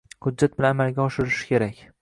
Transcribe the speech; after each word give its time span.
hujjat 0.27 0.55
bilan 0.61 0.71
amalga 0.77 1.05
oshirilishi 1.05 1.53
kerak. 1.53 1.87